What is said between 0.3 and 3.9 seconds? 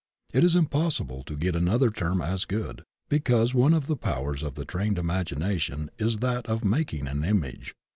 It is impossible to get another term as good because one of